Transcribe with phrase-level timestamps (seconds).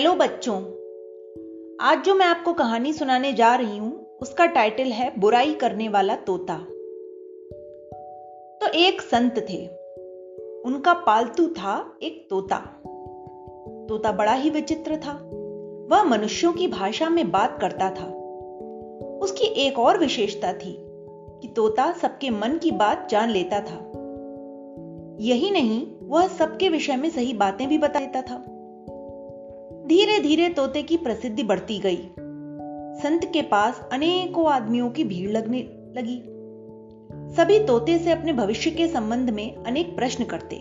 [0.00, 0.56] Hello बच्चों,
[1.80, 6.16] आज जो मैं आपको कहानी सुनाने जा रही हूँ, उसका टाइटल है बुराई करने वाला
[6.16, 6.54] तोता।
[8.60, 9.66] तो एक संत थे।
[10.64, 12.56] उनका पालतू था एक तोता।
[13.88, 15.12] तोता बड़ा ही विचित्र था।
[15.90, 18.06] वह मनुष्यों की भाषा में बात करता था।
[19.18, 20.78] उसकी एक और विशेषता थी
[21.10, 23.92] कि तोता सबके मन की बात जान लेता था।
[25.20, 28.56] यही नहीं, वह सबके विषय में सही बातें भी बता देता था।
[29.90, 31.96] धीरे धीरे तोते की प्रसिद्धि बढ़ती गई।
[33.02, 35.58] संत के पास अनेकों आदमियों की भीड़ लगने
[35.96, 36.22] लगी।
[37.34, 40.56] सभी तोते से अपने भविष्य के संबंध में अनेक प्रश्न करते।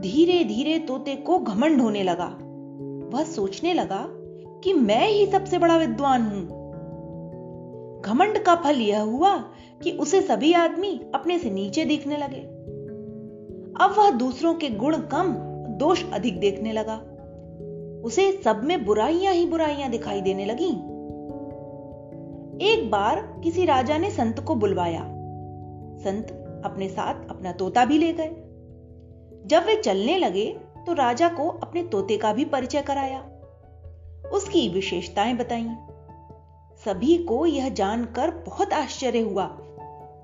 [0.00, 2.38] धीरे धीरे तोते को घमंड होने लगा।
[3.16, 4.06] वह सोचने लगा
[4.64, 6.44] कि मैं ही सबसे बड़ा विद्वान हूँ।
[8.00, 9.36] घमंड का फल यह हुआ
[9.82, 12.40] कि उसे सभी आदमी अपने से नीचे देखने लगे।
[13.84, 15.34] अब वह दूसरों के गुण, कम,
[15.78, 17.06] दोष अधिक देखने लगा।
[18.04, 20.70] उसे सब में बुराइयाँ ही बुराइयाँ दिखाई देने लगी।
[22.64, 25.00] एक बार किसी राजा ने संत को बुलवाया।
[26.00, 26.30] संत
[26.64, 28.30] अपने साथ अपना तोता भी ले गए।
[29.46, 33.20] जब वे चलने लगे तो राजा को अपने तोते का भी परिचय कराया।
[34.32, 35.68] उसकी विशेषताएँ बताई।
[36.84, 39.44] सभी को यह जानकर बहुत आश्चर्य हुआ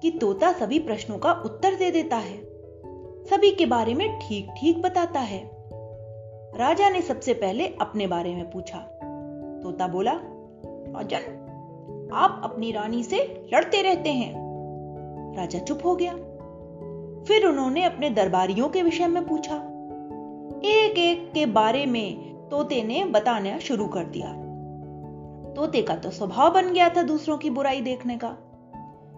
[0.02, 2.36] कि तोता सभी प्रश्नों का उत्तर दे देता है।
[3.24, 5.55] सभी के बारे में ठीक ठीक बताता है।
[6.56, 8.78] राजा ने सबसे पहले अपने बारे में पूछा।
[9.62, 11.42] तोता बोला, राजन,
[12.12, 14.34] आप अपनी रानी से लड़ते रहते हैं।
[15.36, 16.12] राजा चुप हो गया।
[17.24, 19.56] फिर उन्होंने अपने दरबारियों के विषय में पूछा।
[20.64, 24.32] एक एक के बारे में तोते ने बताना शुरू कर दिया।
[25.54, 28.36] तोते का तो स्वभाव बन गया था दूसरों की बुराई देखने का।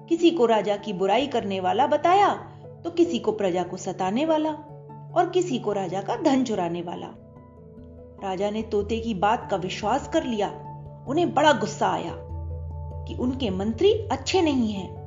[0.08, 2.34] किसी को राजा की बुराई करने वाला बताया
[2.84, 4.50] तो किसी को प्रजा को सताने वाला
[5.16, 7.27] और किसी को राजा का धन चुराने वाला।
[8.24, 10.48] राजा ने तोते की बात का विश्वास कर लिया।
[11.08, 12.14] उन्हें बड़ा गुस्सा आया
[13.04, 14.98] कि उनके मंत्री अच्छे नहीं हैं।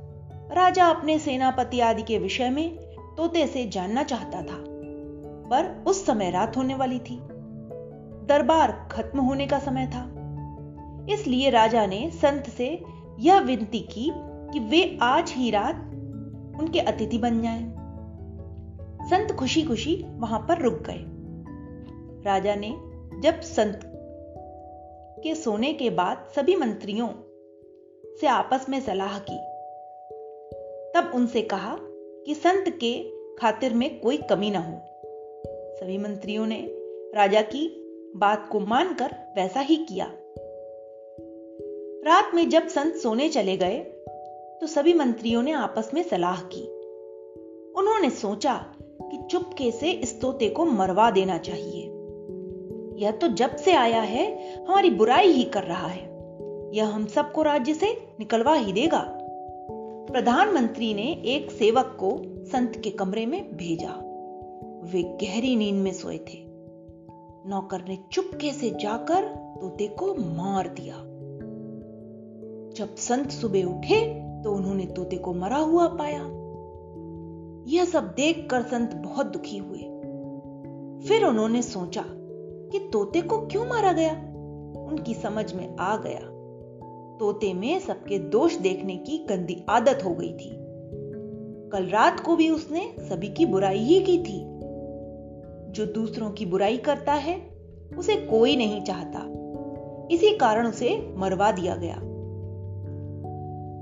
[0.55, 2.77] राजा अपने सेनापति आदि के विषय में
[3.17, 4.57] तोते से जानना चाहता था,
[5.49, 7.19] पर उस समय रात होने वाली थी।
[8.27, 10.07] दरबार खत्म होने का समय था।
[11.09, 12.83] इसलिए राजा ने संत से
[13.19, 15.75] यह विनती की कि वे आज ही रात
[16.59, 17.63] उनके अतिथि बन जाएँ।
[19.09, 21.05] संत खुशी खुशी वहाँ पर रुक गए।
[22.25, 23.79] राजा ने जब संत
[25.23, 27.07] के सोने के बाद सभी मंत्रियों
[28.21, 29.37] से आपस में सलाह की,
[30.93, 31.77] तब उनसे कहा
[32.25, 33.03] कि संत के
[33.37, 34.77] खातिर में कोई कमी ना हो।
[35.79, 36.67] सभी मंत्रियों ने
[37.15, 37.83] राजा की
[38.15, 40.05] बात को मानकर वैसा ही किया।
[42.05, 43.79] रात में जब संत सोने चले गए
[44.61, 46.63] तो सभी मंत्रियों ने आपस में सलाह की।
[47.71, 48.53] उन्होंने सोचा
[49.01, 51.90] कि चुपके से इस तोते को मरवा देना चाहिए।
[52.93, 56.11] यह तो जब से आया है, हमारी बुराई ही कर रहा है।
[56.73, 59.17] यह हम सबको राज्य से निकलवा ही देगा।
[60.11, 63.91] प्रधानमंत्री ने एक सेवक को संत के कमरे में भेजा।
[64.93, 66.45] वे गहरी नींद में सोए थे।
[67.49, 69.23] नौकर ने चुपके से जाकर
[69.61, 70.95] तोते को मार दिया।
[72.75, 76.41] जब संत सुबह उठे तो उन्होंने तोते को मरा हुआ पाया।
[77.67, 79.79] यह सब देखकर संत बहुत दुखी हुए।
[81.07, 82.05] फिर उन्होंने सोचा
[82.71, 84.13] कि तोते को क्यों मारा गया?
[84.81, 86.19] उनकी समझ में आ गया।
[87.19, 90.61] तोते में सबके दोष देखने की गंदी आदत हो गई थी।
[91.69, 94.51] कल रात को भी उसने सभी की बुराई ही की थी।
[95.71, 97.41] जो दूसरों की बुराई करता है,
[97.97, 99.19] उसे कोई नहीं चाहता।
[100.11, 101.99] इसी कारण उसे मरवा दिया गया।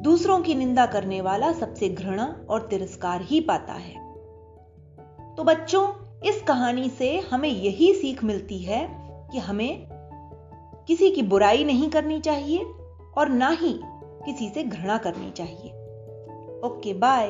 [0.04, 4.16] दूसरों की निंदा करने वाला सबसे घृणा और तिरस्कार ही पाता है।
[5.36, 5.88] तो बच्चों
[6.26, 8.88] इस कहानी से हमें यही सीख मिलती है
[9.32, 9.88] कि हमें
[10.88, 12.66] किसी की बुराई नहीं करनी चाहिए
[13.18, 13.80] और ना ही
[14.26, 15.72] किसी से घृणा करनी चाहिए।
[16.68, 17.28] Okay bye